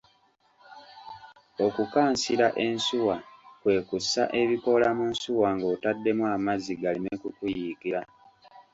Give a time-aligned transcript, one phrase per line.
[1.65, 3.17] Okukansira ensuwa
[3.61, 8.01] kwe kussa ebikoola mu nsuwa ng’otaddemu amazzi galeme ku kuyiikira.